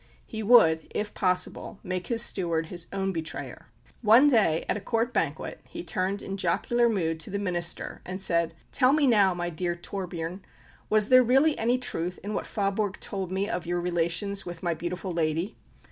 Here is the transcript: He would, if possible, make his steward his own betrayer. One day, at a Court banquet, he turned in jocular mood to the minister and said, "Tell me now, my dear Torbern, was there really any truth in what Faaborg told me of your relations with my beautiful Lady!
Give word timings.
He 0.25 0.41
would, 0.41 0.91
if 0.95 1.13
possible, 1.13 1.77
make 1.83 2.07
his 2.07 2.23
steward 2.23 2.65
his 2.65 2.87
own 2.91 3.11
betrayer. 3.11 3.67
One 4.01 4.27
day, 4.27 4.65
at 4.67 4.75
a 4.75 4.79
Court 4.81 5.13
banquet, 5.13 5.61
he 5.67 5.83
turned 5.83 6.23
in 6.23 6.37
jocular 6.37 6.89
mood 6.89 7.19
to 7.19 7.29
the 7.29 7.37
minister 7.37 8.01
and 8.03 8.19
said, 8.19 8.55
"Tell 8.71 8.93
me 8.93 9.05
now, 9.05 9.35
my 9.35 9.51
dear 9.51 9.75
Torbern, 9.75 10.41
was 10.89 11.09
there 11.09 11.21
really 11.21 11.55
any 11.59 11.77
truth 11.77 12.17
in 12.23 12.33
what 12.33 12.47
Faaborg 12.47 12.99
told 12.99 13.31
me 13.31 13.47
of 13.47 13.67
your 13.67 13.79
relations 13.79 14.43
with 14.43 14.63
my 14.63 14.73
beautiful 14.73 15.11
Lady! 15.11 15.55